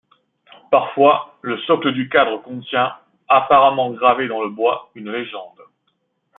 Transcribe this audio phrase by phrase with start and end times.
[0.71, 2.91] Parfois, le socle du cadre contient,
[3.27, 5.61] apparemment gravé dans le bois, une légende.